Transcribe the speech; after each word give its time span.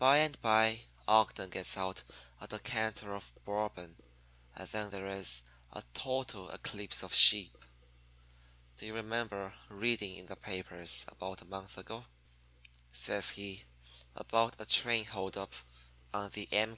"By 0.00 0.16
and 0.18 0.40
by 0.40 0.86
Ogden 1.06 1.50
gets 1.50 1.76
out 1.76 2.02
a 2.40 2.48
decanter 2.48 3.14
of 3.14 3.32
Bourbon, 3.44 3.94
and 4.56 4.68
then 4.70 4.90
there 4.90 5.06
is 5.06 5.44
a 5.72 5.84
total 5.94 6.50
eclipse 6.50 7.04
of 7.04 7.14
sheep. 7.14 7.56
"'Do 8.76 8.86
you 8.86 8.92
remember 8.94 9.54
reading 9.68 10.16
in 10.16 10.26
the 10.26 10.34
papers, 10.34 11.04
about 11.06 11.42
a 11.42 11.44
month 11.44 11.78
ago,' 11.78 12.06
says 12.90 13.30
he, 13.30 13.62
'about 14.16 14.56
a 14.60 14.66
train 14.66 15.04
hold 15.04 15.36
up 15.36 15.52
on 16.12 16.30
the 16.30 16.52
M. 16.52 16.76